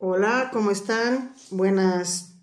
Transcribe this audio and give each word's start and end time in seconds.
Hola, 0.00 0.50
¿cómo 0.52 0.70
están? 0.70 1.34
Buenas, 1.50 2.36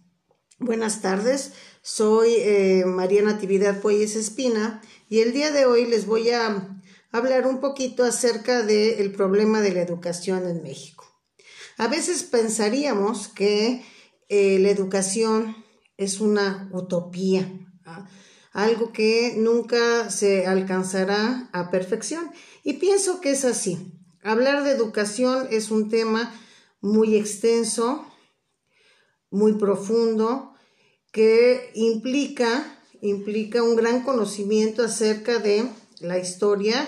buenas 0.60 1.02
tardes. 1.02 1.54
Soy 1.82 2.34
eh, 2.36 2.84
María 2.86 3.24
Natividad 3.24 3.80
Puelles 3.80 4.18
Espina 4.18 4.82
y 5.08 5.20
el 5.20 5.32
día 5.32 5.52
de 5.52 5.66
hoy 5.66 5.86
les 5.86 6.06
voy 6.06 6.32
a 6.32 6.78
hablar 7.14 7.48
un 7.48 7.62
poquito 7.62 8.04
acerca 8.04 8.62
del 8.64 9.10
problema 9.14 9.62
de 9.62 9.72
la 9.72 9.82
educación 9.84 10.46
en 10.50 10.64
México. 10.64 11.06
A 11.78 11.88
veces 11.88 12.24
pensaríamos 12.24 13.30
que 13.30 13.86
eh, 14.28 14.60
la 14.60 14.70
educación 14.70 15.56
es 15.96 16.20
una 16.20 16.70
utopía, 16.74 17.50
algo 18.52 18.92
que 18.92 19.36
nunca 19.38 20.10
se 20.10 20.46
alcanzará 20.46 21.50
a 21.54 21.72
perfección. 21.72 22.32
Y 22.64 22.74
pienso 22.74 23.22
que 23.22 23.32
es 23.32 23.46
así. 23.46 23.94
Hablar 24.24 24.66
de 24.66 24.72
educación 24.72 25.48
es 25.52 25.72
un 25.72 25.88
tema 25.88 26.34
muy 26.86 27.16
extenso, 27.16 28.06
muy 29.32 29.54
profundo, 29.54 30.54
que 31.12 31.72
implica, 31.74 32.80
implica 33.02 33.64
un 33.64 33.76
gran 33.76 34.04
conocimiento 34.04 34.84
acerca 34.84 35.40
de 35.40 35.68
la 36.00 36.20
historia 36.20 36.88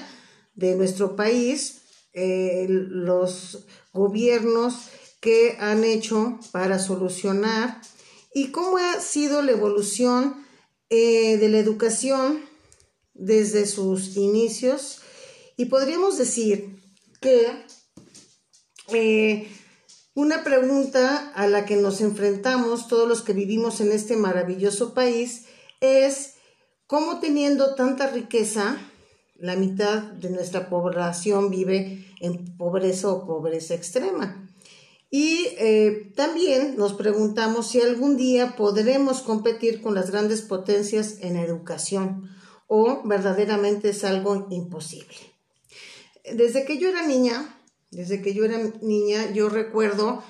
de 0.54 0.76
nuestro 0.76 1.16
país, 1.16 1.82
eh, 2.14 2.68
los 2.70 3.66
gobiernos 3.91 4.76
que 5.20 5.58
han 5.60 5.84
hecho 5.84 6.40
para 6.52 6.77
solucionar 6.77 7.82
y 8.36 8.52
cómo 8.52 8.77
ha 8.77 9.00
sido 9.00 9.41
la 9.41 9.54
evolución 9.54 10.46
eh, 10.90 11.38
de 11.38 11.50
la 11.50 11.58
educación 11.58 12.46
desde 13.16 13.66
sus 13.66 14.16
inicios. 14.16 15.00
Y 15.58 15.66
podríamos 15.66 16.20
decir 16.20 16.80
que 17.20 17.66
eh, 18.94 19.48
una 20.17 20.44
pregunta 20.44 21.31
a 21.35 21.45
la 21.45 21.67
que 21.67 21.76
nos 21.76 22.02
enfrentamos 22.02 22.88
todos 22.88 23.07
los 23.07 23.21
que 23.21 23.34
vivimos 23.34 23.82
en 23.82 23.91
este 23.91 24.15
maravilloso 24.15 24.96
país 24.96 25.46
es 25.79 26.34
cómo 26.87 27.20
teniendo 27.20 27.76
tanta 27.76 28.07
riqueza, 28.07 28.77
la 29.35 29.55
mitad 29.55 30.01
de 30.01 30.32
nuestra 30.32 30.70
población 30.70 31.51
vive 31.51 32.04
en 32.20 32.57
pobreza 32.57 33.09
o 33.09 33.27
pobreza 33.27 33.76
extrema. 33.76 34.49
Y 35.12 35.49
eh, 35.59 36.12
también 36.15 36.77
nos 36.77 36.93
preguntamos 36.93 37.68
si 37.68 37.81
algún 37.81 38.18
día 38.18 38.55
podremos 38.55 39.21
competir 39.21 39.84
con 39.84 39.93
las 39.93 40.09
grandes 40.09 40.41
potencias 40.41 41.18
en 41.21 41.37
educación 41.37 42.27
o 42.65 43.04
verdaderamente 43.04 43.90
es 43.90 44.04
algo 44.04 44.48
imposible. 44.49 45.15
Desde 46.34 46.65
que 46.65 46.79
yo 46.79 46.90
era 46.90 47.05
niña, 47.05 47.57
desde 47.91 48.21
que 48.21 48.34
yo 48.34 48.46
era 48.46 48.57
niña, 48.82 49.32
yo 49.32 49.49
recuerdo 49.49 50.24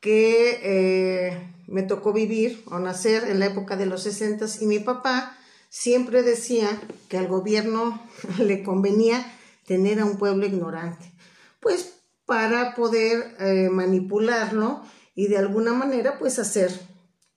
que 0.00 0.60
eh, 0.62 1.52
me 1.66 1.82
tocó 1.82 2.12
vivir 2.12 2.62
o 2.66 2.78
nacer 2.78 3.24
en 3.24 3.38
la 3.38 3.46
época 3.46 3.76
de 3.76 3.86
los 3.86 4.02
60 4.02 4.46
y 4.60 4.66
mi 4.66 4.78
papá 4.78 5.36
siempre 5.68 6.22
decía 6.22 6.68
que 7.08 7.18
al 7.18 7.28
gobierno 7.28 8.02
le 8.38 8.62
convenía 8.62 9.24
tener 9.66 10.00
a 10.00 10.04
un 10.04 10.18
pueblo 10.18 10.46
ignorante, 10.46 11.12
pues 11.60 11.94
para 12.26 12.74
poder 12.74 13.34
eh, 13.40 13.68
manipularlo 13.70 14.82
y 15.14 15.28
de 15.28 15.38
alguna 15.38 15.72
manera 15.72 16.18
pues 16.18 16.38
hacer 16.38 16.70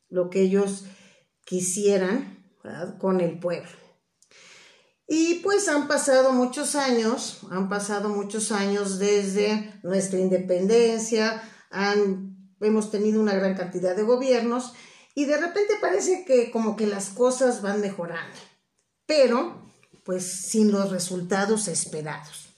lo 0.10 0.30
que 0.30 0.42
ellos 0.42 0.86
quisieran 1.46 2.44
con 3.00 3.20
el 3.20 3.40
pueblo. 3.40 3.83
Y 5.16 5.36
pues 5.44 5.68
han 5.68 5.88
pasado 5.88 6.34
muchos 6.34 6.74
años, 6.74 7.42
han 7.52 7.70
pasado 7.70 8.10
muchos 8.10 8.52
años 8.52 8.98
desde 8.98 9.80
nuestra 9.84 10.18
independencia, 10.18 11.40
hemos 12.60 12.90
tenido 12.90 13.22
una 13.22 13.36
gran 13.36 13.54
cantidad 13.54 13.96
de 13.96 14.02
gobiernos 14.02 14.74
y 15.14 15.26
de 15.26 15.38
repente 15.38 15.76
parece 15.80 16.26
que 16.26 16.50
como 16.50 16.76
que 16.76 16.88
las 16.88 17.10
cosas 17.10 17.62
van 17.62 17.80
mejorando, 17.80 18.36
pero 19.06 19.70
pues 20.04 20.26
sin 20.26 20.72
los 20.72 20.90
resultados 20.90 21.68
esperados. 21.68 22.50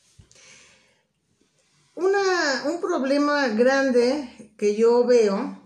un 1.97 2.79
problema 2.79 3.49
grande 3.49 4.53
que 4.57 4.77
yo 4.77 5.05
veo 5.05 5.61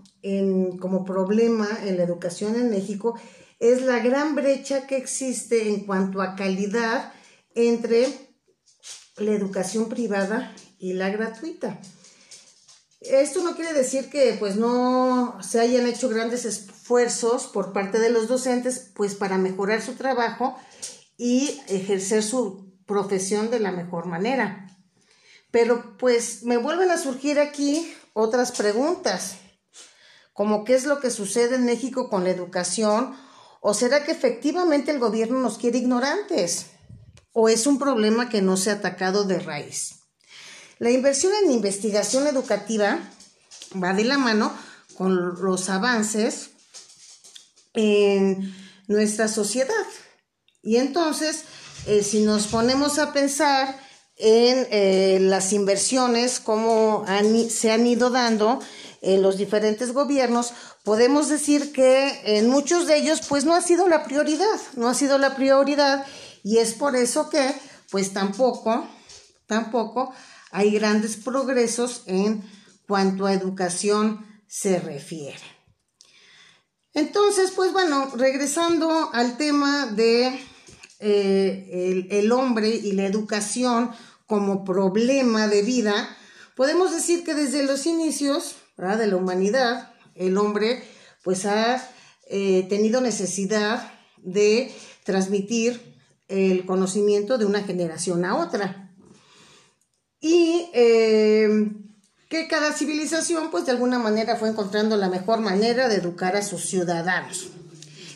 como 0.79 1.05
problema 1.05 1.67
en 1.83 1.97
la 1.97 2.03
educación 2.03 2.55
en 2.55 2.71
México 2.71 3.13
es 3.59 3.81
la 3.81 3.99
gran 3.99 4.35
brecha 4.35 4.87
que 4.87 4.97
existe 4.97 5.69
en 5.69 5.85
cuanto 5.85 6.21
a 6.21 6.35
calidad 6.35 7.13
entre 7.55 8.07
la 9.17 9.31
educación 9.31 9.89
privada 9.89 10.55
y 10.79 10.93
la 10.93 11.09
gratuita. 11.09 11.79
Esto 13.01 13.43
no 13.43 13.55
quiere 13.55 13.73
decir 13.73 14.09
que 14.09 14.35
pues 14.39 14.55
no 14.55 15.37
se 15.41 15.59
hayan 15.59 15.87
hecho 15.87 16.09
grandes 16.09 16.45
esfuerzos 16.45 17.47
por 17.47 17.71
parte 17.71 17.99
de 17.99 18.09
los 18.09 18.27
docentes 18.27 18.91
pues 18.93 19.15
para 19.15 19.37
mejorar 19.37 19.81
su 19.81 19.93
trabajo 19.93 20.57
y 21.17 21.59
ejercer 21.67 22.23
su 22.23 22.73
profesión 22.85 23.51
de 23.51 23.59
la 23.59 23.71
mejor 23.71 24.05
manera. 24.05 24.67
Pero 25.51 25.97
pues 25.97 26.43
me 26.43 26.57
vuelven 26.57 26.91
a 26.91 26.97
surgir 26.97 27.39
aquí 27.39 27.93
otras 28.13 28.51
preguntas, 28.51 29.35
como 30.33 30.63
qué 30.63 30.75
es 30.75 30.85
lo 30.85 30.99
que 30.99 31.09
sucede 31.09 31.55
en 31.55 31.65
México 31.65 32.09
con 32.09 32.23
la 32.23 32.29
educación 32.29 33.15
¿O 33.61 33.73
será 33.73 34.03
que 34.03 34.11
efectivamente 34.11 34.91
el 34.91 34.99
gobierno 34.99 35.39
nos 35.39 35.57
quiere 35.57 35.79
ignorantes? 35.79 36.67
¿O 37.33 37.49
es 37.49 37.67
un 37.67 37.77
problema 37.77 38.29
que 38.29 38.41
no 38.41 38.57
se 38.57 38.71
ha 38.71 38.73
atacado 38.73 39.25
de 39.25 39.39
raíz? 39.39 39.95
La 40.79 40.91
inversión 40.91 41.33
en 41.43 41.51
investigación 41.51 42.25
educativa 42.27 42.99
va 43.81 43.93
de 43.93 44.05
la 44.05 44.17
mano 44.17 44.53
con 44.95 45.41
los 45.41 45.69
avances 45.69 46.51
en 47.73 48.55
nuestra 48.87 49.27
sociedad. 49.27 49.73
Y 50.61 50.77
entonces, 50.77 51.43
eh, 51.85 52.03
si 52.03 52.21
nos 52.21 52.47
ponemos 52.47 52.97
a 52.97 53.13
pensar 53.13 53.79
en 54.15 54.67
eh, 54.71 55.17
las 55.21 55.53
inversiones, 55.53 56.39
cómo 56.39 57.05
se 57.49 57.71
han 57.71 57.87
ido 57.87 58.09
dando 58.09 58.59
en 59.01 59.21
los 59.21 59.37
diferentes 59.37 59.93
gobiernos, 59.93 60.53
podemos 60.83 61.29
decir 61.29 61.71
que 61.71 62.21
en 62.37 62.49
muchos 62.49 62.87
de 62.87 62.97
ellos 62.97 63.21
pues 63.27 63.45
no 63.45 63.53
ha 63.53 63.61
sido 63.61 63.87
la 63.87 64.03
prioridad, 64.03 64.59
no 64.75 64.89
ha 64.89 64.93
sido 64.93 65.17
la 65.17 65.35
prioridad 65.35 66.05
y 66.43 66.57
es 66.57 66.73
por 66.73 66.95
eso 66.95 67.29
que 67.29 67.53
pues 67.91 68.13
tampoco, 68.13 68.87
tampoco 69.47 70.13
hay 70.51 70.71
grandes 70.71 71.17
progresos 71.17 72.03
en 72.07 72.43
cuanto 72.87 73.25
a 73.25 73.33
educación 73.33 74.25
se 74.47 74.79
refiere. 74.79 75.59
Entonces, 76.93 77.51
pues 77.51 77.71
bueno, 77.71 78.11
regresando 78.15 79.11
al 79.13 79.37
tema 79.37 79.85
de 79.85 80.39
eh, 80.99 82.07
el 82.09 82.31
hombre 82.31 82.69
y 82.69 82.93
la 82.93 83.05
educación 83.05 83.91
como 84.25 84.63
problema 84.65 85.47
de 85.47 85.61
vida, 85.61 86.17
podemos 86.55 86.91
decir 86.91 87.23
que 87.23 87.35
desde 87.35 87.63
los 87.63 87.85
inicios 87.85 88.55
de 88.79 89.07
la 89.07 89.17
humanidad, 89.17 89.91
el 90.15 90.37
hombre 90.37 90.83
pues 91.23 91.45
ha 91.45 91.83
eh, 92.29 92.65
tenido 92.69 93.01
necesidad 93.01 93.91
de 94.17 94.73
transmitir 95.03 95.97
el 96.27 96.65
conocimiento 96.65 97.37
de 97.37 97.45
una 97.45 97.61
generación 97.63 98.23
a 98.23 98.37
otra. 98.37 98.91
Y 100.21 100.69
eh, 100.73 101.71
que 102.29 102.47
cada 102.47 102.71
civilización 102.71 103.51
pues 103.51 103.65
de 103.65 103.71
alguna 103.71 103.99
manera 103.99 104.37
fue 104.37 104.49
encontrando 104.49 104.95
la 104.95 105.09
mejor 105.09 105.39
manera 105.39 105.89
de 105.89 105.95
educar 105.95 106.35
a 106.35 106.41
sus 106.41 106.65
ciudadanos. 106.65 107.47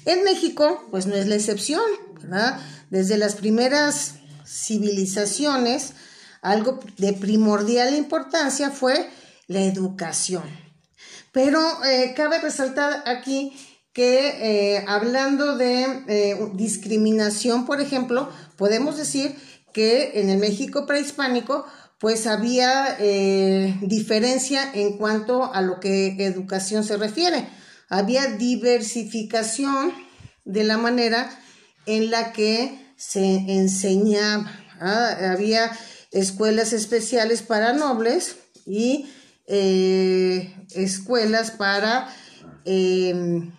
En 0.05 0.23
México 0.23 0.87
pues 0.91 1.07
no 1.07 1.15
es 1.15 1.27
la 1.27 1.35
excepción. 1.35 1.83
Desde 2.89 3.17
las 3.17 3.35
primeras 3.35 4.15
civilizaciones, 4.45 5.93
algo 6.41 6.79
de 6.97 7.11
primordial 7.13 7.95
importancia 7.95 8.69
fue 8.71 9.09
la 9.47 9.61
educación. 9.61 10.43
Pero 11.31 11.59
eh, 11.83 12.13
cabe 12.15 12.39
resaltar 12.39 13.03
aquí 13.05 13.53
que 13.91 14.75
eh, 14.77 14.85
hablando 14.87 15.57
de 15.57 16.03
eh, 16.07 16.51
discriminación, 16.53 17.65
por 17.65 17.81
ejemplo, 17.81 18.29
podemos 18.55 18.97
decir 18.97 19.35
que 19.73 20.19
en 20.19 20.29
el 20.29 20.37
México 20.37 20.85
prehispánico 20.85 21.65
pues 21.99 22.27
había 22.27 22.97
diferencia 23.79 24.69
en 24.73 24.97
cuanto 24.97 25.53
a 25.53 25.61
lo 25.61 25.79
que 25.79 26.17
educación 26.25 26.83
se 26.83 26.97
refiere. 26.97 27.47
Había 27.87 28.27
diversificación 28.27 29.93
de 30.43 30.65
la 30.65 30.77
manera 30.77 31.29
en 31.85 32.11
la 32.11 32.33
que 32.33 32.93
se 32.97 33.35
enseñaba. 33.53 34.51
Había 34.81 35.71
escuelas 36.11 36.73
especiales 36.73 37.41
para 37.41 37.71
nobles 37.71 38.35
y 38.65 39.07
eh, 39.47 40.55
escuelas 40.75 41.51
para 41.51 42.13
em, 42.65 43.51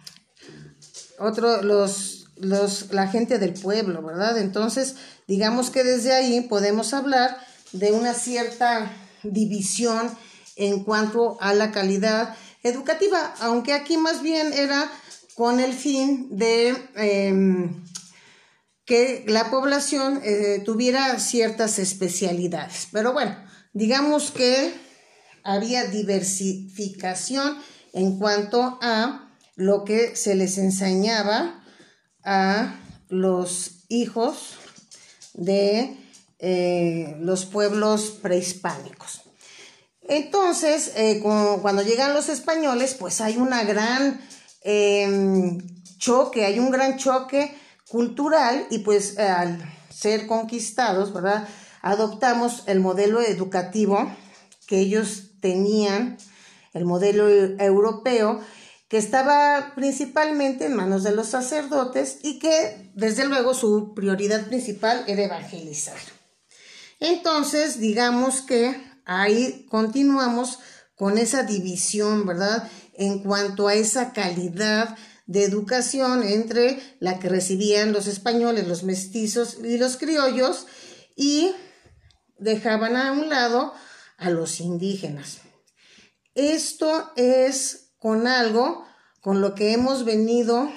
los, 1.63 2.27
los, 2.37 2.93
la 2.93 3.09
gente 3.09 3.39
del 3.39 3.55
pueblo, 3.55 4.03
¿verdad? 4.03 4.39
Entonces, 4.39 4.97
digamos 5.27 5.71
que 5.71 5.85
desde 5.85 6.13
ahí 6.13 6.41
podemos 6.43 6.95
hablar 6.95 7.37
de 7.73 7.93
una 7.93 8.15
cierta 8.15 8.91
división 9.23 10.11
en 10.57 10.85
cuanto 10.85 11.37
a 11.41 11.55
la 11.55 11.73
calidad 11.73 12.37
educativa, 12.63 13.35
aunque 13.41 13.75
aquí 13.75 13.97
más 13.97 14.23
bien 14.23 14.53
era 14.53 14.91
con 15.35 15.61
el 15.61 15.73
fin 15.73 16.29
de 16.31 16.77
em, 16.95 17.85
que 18.85 19.25
la 19.27 19.51
población 19.51 20.21
eh, 20.23 20.63
tuviera 20.65 21.19
ciertas 21.19 21.79
especialidades. 21.79 22.89
Pero 22.93 23.13
bueno, 23.13 23.37
digamos 23.73 24.31
que 24.31 24.73
había 25.45 25.85
diversificación 25.85 27.59
en 27.93 28.19
cuanto 28.19 28.79
a 28.83 29.31
lo 29.55 29.85
que 29.85 30.17
se 30.17 30.35
les 30.35 30.59
enseñaba 30.59 31.63
a 32.25 32.81
los 33.09 33.85
hijos 33.89 34.55
de 35.35 35.97
eh, 36.39 37.17
los 37.21 37.45
pueblos 37.45 38.19
prehispánicos. 38.23 39.23
Entonces, 40.03 40.93
eh, 40.97 41.21
cuando 41.21 41.83
llegan 41.83 42.15
los 42.15 42.29
españoles, 42.29 42.95
pues 42.99 43.21
hay 43.21 43.37
una 43.37 43.65
gran 43.65 44.21
em, 44.63 45.59
choque, 45.99 46.45
hay 46.45 46.59
un 46.59 46.71
gran 46.71 46.99
choque 46.99 47.57
cultural 47.89 48.67
y 48.71 48.79
pues 48.79 49.19
al 49.19 49.63
ser 49.89 50.27
conquistados, 50.27 51.13
¿verdad? 51.13 51.49
Adoptamos 51.81 52.65
el 52.67 52.81
modelo 52.81 53.21
educativo 53.21 54.11
que 54.67 54.81
ellos 54.81 55.34
tenían, 55.45 56.17
el 56.73 56.87
modelo 56.87 57.29
europeo, 57.29 58.41
que 58.89 58.97
estaba 58.97 59.75
principalmente 59.75 60.65
en 60.65 60.75
manos 60.75 61.03
de 61.03 61.15
los 61.15 61.27
sacerdotes 61.27 62.21
y 62.23 62.39
que 62.39 62.91
desde 62.95 63.27
luego 63.27 63.53
su 63.53 63.93
prioridad 63.93 64.47
principal 64.47 65.05
era 65.07 65.25
evangelizar. 65.25 65.99
Entonces, 66.99 67.79
digamos 67.79 68.41
que 68.41 68.75
ahí 69.05 69.67
continuamos 69.69 70.61
con 70.95 71.19
esa 71.19 71.43
división, 71.43 72.25
¿verdad? 72.25 72.71
En 72.95 73.19
cuanto 73.19 73.69
a 73.69 73.75
esa 73.75 74.15
calidad 74.15 74.97
de 75.27 75.45
educación 75.45 76.23
entre 76.23 76.81
la 77.01 77.19
que 77.19 77.29
recibían 77.29 77.93
los 77.93 78.07
españoles, 78.07 78.67
los 78.67 78.83
mestizos 78.83 79.59
y 79.63 79.77
los 79.77 79.99
criollos 79.99 80.67
y 81.17 81.53
dejaban 82.39 82.97
a 82.97 83.13
un 83.13 83.29
lado 83.29 83.75
a 84.19 84.31
los 84.31 84.61
indígenas. 84.61 85.39
Esto 86.35 87.13
es 87.17 87.93
con 87.99 88.27
algo 88.27 88.85
con 89.21 89.41
lo 89.41 89.55
que 89.55 89.73
hemos 89.73 90.05
venido 90.05 90.71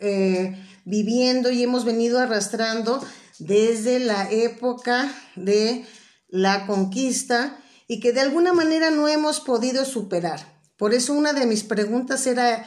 eh, 0.00 0.56
viviendo 0.84 1.50
y 1.50 1.62
hemos 1.62 1.84
venido 1.84 2.18
arrastrando 2.18 3.00
desde 3.38 4.00
la 4.00 4.30
época 4.30 5.12
de 5.36 5.84
la 6.28 6.66
conquista 6.66 7.58
y 7.86 8.00
que 8.00 8.12
de 8.12 8.20
alguna 8.20 8.52
manera 8.52 8.90
no 8.90 9.06
hemos 9.08 9.40
podido 9.40 9.84
superar. 9.84 10.60
Por 10.76 10.94
eso 10.94 11.12
una 11.12 11.32
de 11.32 11.46
mis 11.46 11.64
preguntas 11.64 12.26
era 12.26 12.66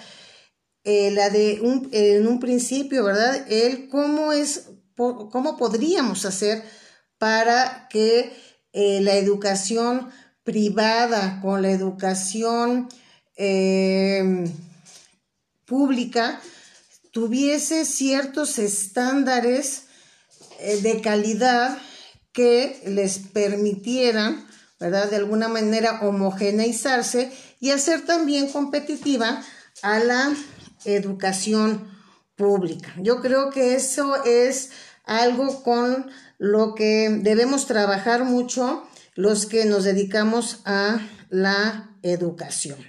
eh, 0.83 1.11
la 1.11 1.29
de 1.29 1.61
en 1.91 2.27
un 2.27 2.39
principio, 2.39 3.03
¿verdad? 3.03 3.45
El 3.49 3.87
cómo 3.89 4.33
es, 4.33 4.69
cómo 4.95 5.57
podríamos 5.57 6.25
hacer 6.25 6.63
para 7.17 7.87
que 7.89 8.33
eh, 8.73 9.01
la 9.01 9.15
educación 9.15 10.09
privada 10.43 11.39
con 11.41 11.61
la 11.61 11.71
educación 11.71 12.89
eh, 13.35 14.45
pública 15.65 16.41
tuviese 17.11 17.85
ciertos 17.85 18.59
estándares 18.59 19.83
de 20.83 21.01
calidad 21.01 21.77
que 22.33 22.81
les 22.85 23.19
permitieran, 23.19 24.45
¿verdad? 24.79 25.09
De 25.09 25.17
alguna 25.17 25.47
manera 25.47 25.99
homogeneizarse 26.01 27.31
y 27.59 27.71
hacer 27.71 28.05
también 28.05 28.47
competitiva 28.49 29.43
a 29.81 29.99
la 29.99 30.33
educación 30.85 31.89
pública. 32.35 32.93
Yo 32.97 33.21
creo 33.21 33.49
que 33.51 33.75
eso 33.75 34.23
es 34.23 34.71
algo 35.03 35.63
con 35.63 36.09
lo 36.41 36.73
que 36.73 37.19
debemos 37.21 37.67
trabajar 37.67 38.23
mucho 38.23 38.83
los 39.13 39.45
que 39.45 39.65
nos 39.65 39.83
dedicamos 39.83 40.61
a 40.65 41.07
la 41.29 41.95
educación. 42.01 42.79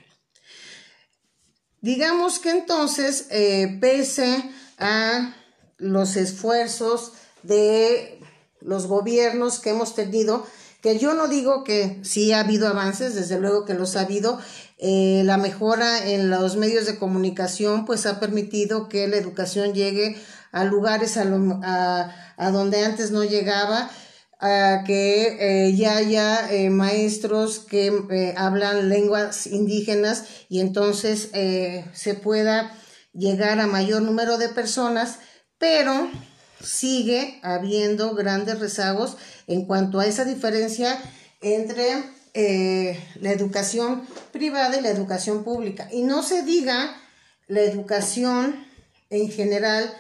Digamos 1.83 2.39
que 2.39 2.49
entonces, 2.49 3.27
eh, 3.29 3.77
pese 3.79 4.51
a 4.79 5.37
los 5.77 6.17
esfuerzos 6.17 7.13
de 7.43 8.21
los 8.63 8.87
gobiernos 8.87 9.59
que 9.59 9.69
hemos 9.69 9.95
tenido, 9.95 10.47
que 10.83 10.99
yo 10.99 11.15
no 11.15 11.29
digo 11.29 11.63
que 11.63 12.01
sí 12.03 12.33
ha 12.33 12.41
habido 12.41 12.67
avances, 12.67 13.15
desde 13.15 13.39
luego 13.39 13.65
que 13.65 13.75
los 13.75 13.97
ha 13.97 14.01
habido, 14.01 14.41
eh, 14.79 15.23
la 15.25 15.37
mejora 15.37 16.09
en 16.09 16.29
los 16.29 16.57
medios 16.57 16.87
de 16.87 16.99
comunicación 16.99 17.87
pues 17.87 18.05
ha 18.05 18.19
permitido 18.19 18.89
que 18.89 19.07
la 19.07 19.17
educación 19.17 19.75
llegue 19.75 20.17
a 20.51 20.65
lugares 20.65 21.17
a, 21.17 22.51
donde 22.51 22.85
antes 22.85 23.13
no 23.13 23.23
llegaba, 23.23 23.91
a 24.41 24.83
que 24.85 25.37
eh, 25.69 25.77
ya 25.77 25.99
haya 25.99 26.53
eh, 26.53 26.69
maestros 26.69 27.61
que 27.61 28.35
hablan 28.37 28.89
lenguas 28.89 29.47
indígenas 29.47 30.25
y 30.49 30.61
entonces 30.61 31.31
se 31.93 32.15
pueda 32.15 32.77
llegar 33.13 33.61
a 33.61 33.69
mayor 33.69 34.03
número 34.03 34.37
de 34.37 34.49
personas, 34.49 35.21
pero 35.59 36.11
sigue 36.65 37.41
habiendo 37.43 38.15
grandes 38.15 38.59
rezagos 38.59 39.17
en 39.47 39.67
cuanto 39.67 40.01
a 40.01 40.07
esa 40.07 40.25
diferencia 40.25 40.99
entre 41.41 42.05
eh, 42.35 42.99
la 43.21 43.33
educación 43.33 44.03
privada 44.33 44.77
y 44.77 44.81
la 44.81 44.91
educación 44.91 45.45
pública. 45.45 45.89
Y 45.93 46.03
no 46.03 46.23
se 46.23 46.43
diga 46.43 46.97
la 47.47 47.61
educación 47.61 48.65
en 49.11 49.31
general 49.31 49.93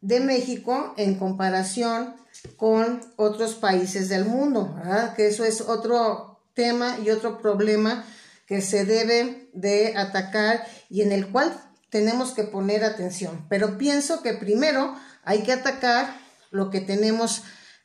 de 0.00 0.20
México 0.20 0.94
en 0.96 1.14
comparación 1.14 2.16
con 2.56 3.00
otros 3.16 3.54
países 3.54 4.08
del 4.08 4.24
mundo, 4.24 4.74
que 5.16 5.28
eso 5.28 5.44
es 5.44 5.60
otro 5.60 6.40
tema 6.54 6.98
y 7.04 7.10
otro 7.10 7.40
problema 7.40 8.04
que 8.46 8.60
se 8.60 8.84
debe 8.84 9.48
de 9.52 9.96
atacar 9.96 10.66
y 10.90 11.02
en 11.02 11.12
el 11.12 11.28
cual 11.28 11.52
tenemos 11.92 12.30
que 12.32 12.44
poner 12.44 12.84
atención. 12.84 13.44
Pero 13.50 13.76
pienso 13.76 14.22
que 14.22 14.32
primero 14.32 14.96
hay 15.24 15.42
que 15.42 15.52
atacar 15.52 16.16
lo 16.50 16.70
que 16.70 16.80
tenemos 16.80 17.42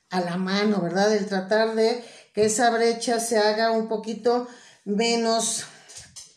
a 0.10 0.22
la 0.22 0.38
mano, 0.38 0.82
¿verdad? 0.82 1.14
El 1.14 1.28
tratar 1.28 1.76
de 1.76 2.04
que 2.34 2.46
esa 2.46 2.70
brecha 2.70 3.20
se 3.20 3.38
haga 3.38 3.72
un 3.72 3.90
poquito 3.90 4.48
menos 4.86 5.66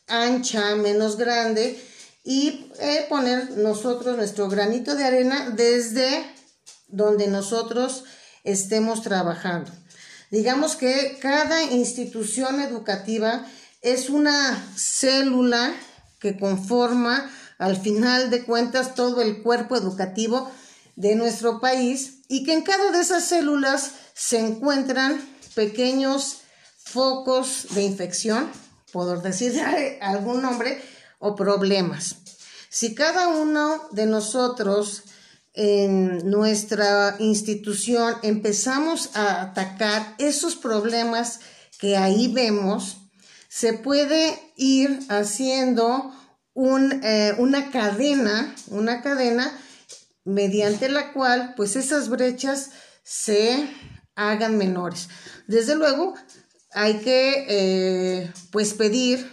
ancha, 0.08 0.74
menos 0.74 1.16
grande 1.16 1.80
y 2.24 2.72
eh, 2.80 3.06
poner 3.08 3.52
nosotros 3.52 4.16
nuestro 4.16 4.48
granito 4.48 4.96
de 4.96 5.04
arena 5.04 5.50
desde 5.50 6.24
donde 6.88 7.28
nosotros 7.28 8.02
estemos 8.42 9.02
trabajando. 9.02 9.70
Digamos 10.32 10.74
que 10.74 11.18
cada 11.22 11.62
institución 11.62 12.60
educativa 12.60 13.46
es 13.80 14.10
una 14.10 14.60
célula 14.74 15.72
que 16.18 16.36
conforma 16.36 17.30
al 17.60 17.76
final 17.76 18.30
de 18.30 18.44
cuentas 18.44 18.94
todo 18.94 19.20
el 19.20 19.42
cuerpo 19.42 19.76
educativo 19.76 20.50
de 20.96 21.14
nuestro 21.14 21.60
país 21.60 22.22
y 22.26 22.42
que 22.42 22.54
en 22.54 22.62
cada 22.62 22.90
de 22.90 23.00
esas 23.00 23.24
células 23.24 23.92
se 24.14 24.40
encuentran 24.40 25.20
pequeños 25.54 26.38
focos 26.82 27.66
de 27.74 27.82
infección, 27.82 28.50
por 28.92 29.22
decir 29.22 29.60
algún 30.00 30.40
nombre, 30.40 30.82
o 31.18 31.36
problemas. 31.36 32.16
Si 32.70 32.94
cada 32.94 33.28
uno 33.28 33.88
de 33.90 34.06
nosotros 34.06 35.02
en 35.52 36.30
nuestra 36.30 37.16
institución 37.18 38.14
empezamos 38.22 39.10
a 39.14 39.42
atacar 39.42 40.14
esos 40.16 40.56
problemas 40.56 41.40
que 41.78 41.98
ahí 41.98 42.32
vemos, 42.32 42.96
se 43.48 43.74
puede 43.74 44.40
ir 44.56 45.00
haciendo 45.10 46.14
eh, 46.54 47.34
una 47.38 47.70
cadena, 47.70 48.54
una 48.68 49.02
cadena 49.02 49.50
mediante 50.24 50.88
la 50.88 51.12
cual 51.12 51.54
pues 51.56 51.76
esas 51.76 52.08
brechas 52.08 52.70
se 53.02 53.68
hagan 54.14 54.58
menores. 54.58 55.08
Desde 55.46 55.74
luego, 55.74 56.14
hay 56.72 56.98
que 56.98 57.46
eh, 57.48 58.32
pues 58.50 58.74
pedir 58.74 59.32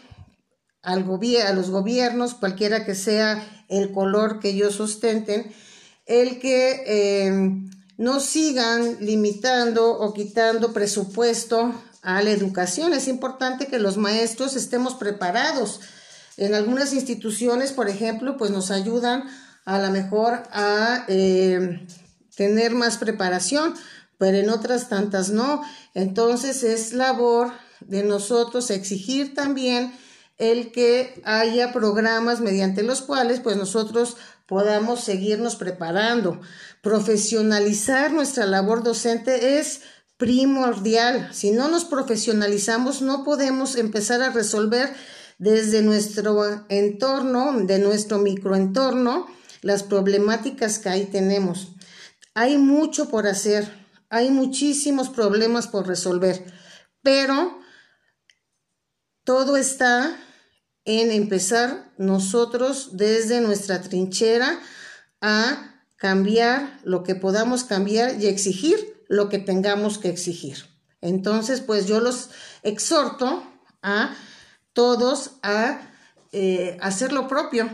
al 0.82 1.06
a 1.46 1.54
los 1.54 1.70
gobiernos, 1.70 2.34
cualquiera 2.34 2.86
que 2.86 2.96
sea 2.96 3.46
el 3.68 3.92
color 3.92 4.40
que 4.40 4.50
ellos 4.50 4.76
sustenten, 4.76 5.54
el 6.06 6.40
que 6.40 6.84
eh, 6.88 7.32
no 7.98 8.20
sigan 8.22 8.98
limitando 9.02 9.92
o 10.00 10.14
quitando 10.14 10.72
presupuesto 10.72 11.74
a 12.02 12.22
la 12.22 12.32
educación. 12.32 12.94
Es 12.94 13.10
importante 13.10 13.68
que 13.68 13.80
los 13.80 13.98
maestros 13.98 14.56
estemos 14.56 14.96
preparados. 14.96 15.82
En 16.38 16.54
algunas 16.54 16.94
instituciones, 16.94 17.72
por 17.72 17.90
ejemplo, 17.90 18.38
pues 18.38 18.52
nos 18.52 18.72
ayudan 18.72 19.24
a 19.66 19.80
lo 19.80 19.92
mejor 19.92 20.44
a 20.52 21.04
eh, 21.08 21.86
tener 22.36 22.74
más 22.74 22.98
preparación, 22.98 23.74
pero 24.18 24.38
en 24.38 24.50
otras 24.50 24.88
tantas 24.88 25.30
no. 25.30 25.62
Entonces 25.94 26.64
es 26.64 26.94
labor 26.94 27.52
de 27.82 28.04
nosotros 28.04 28.70
exigir 28.70 29.34
también 29.34 29.94
el 30.38 30.72
que 30.72 31.20
haya 31.26 31.74
programas 31.74 32.40
mediante 32.40 32.84
los 32.84 33.02
cuales 33.02 33.40
pues 33.40 33.58
nosotros 33.58 34.18
podamos 34.46 35.04
seguirnos 35.04 35.56
preparando. 35.56 36.40
Profesionalizar 36.82 38.12
nuestra 38.12 38.46
labor 38.46 38.84
docente 38.84 39.60
es 39.60 39.82
primordial. 40.18 41.30
Si 41.34 41.52
no 41.52 41.68
nos 41.68 41.86
profesionalizamos, 41.86 43.02
no 43.02 43.24
podemos 43.24 43.76
empezar 43.76 44.22
a 44.22 44.30
resolver 44.30 44.96
desde 45.38 45.82
nuestro 45.82 46.66
entorno, 46.70 47.60
de 47.62 47.80
nuestro 47.80 48.18
microentorno, 48.18 49.28
las 49.62 49.84
problemáticas 49.84 50.80
que 50.80 50.90
ahí 50.90 51.06
tenemos. 51.06 51.74
Hay 52.34 52.58
mucho 52.58 53.10
por 53.10 53.28
hacer, 53.28 53.68
hay 54.10 54.30
muchísimos 54.30 55.10
problemas 55.10 55.68
por 55.68 55.88
resolver, 55.88 56.46
pero 57.02 57.60
todo 59.24 59.58
está 59.58 60.18
en 60.86 61.12
empezar 61.12 61.92
nosotros 61.98 62.92
desde 62.94 63.42
nuestra 63.42 63.82
trinchera 63.82 64.60
a 65.22 65.84
cambiar 65.98 66.80
lo 66.84 67.04
que 67.04 67.16
podamos 67.16 67.64
cambiar 67.64 68.22
y 68.22 68.28
exigir 68.28 69.04
lo 69.10 69.30
que 69.30 69.40
tengamos 69.40 69.98
que 69.98 70.10
exigir. 70.10 70.66
Entonces, 71.02 71.62
pues 71.62 71.88
yo 71.88 72.00
los 72.00 72.30
exhorto 72.64 73.44
a 73.82 74.16
todos 74.78 75.32
a 75.42 75.82
eh, 76.32 76.78
hacer 76.82 77.12
lo 77.12 77.28
propio 77.28 77.68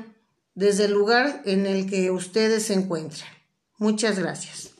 desde 0.56 0.86
el 0.86 0.94
lugar 0.94 1.42
en 1.44 1.66
el 1.66 1.90
que 1.90 2.12
ustedes 2.12 2.68
se 2.68 2.76
encuentren. 2.76 3.28
Muchas 3.78 4.18
gracias. 4.18 4.73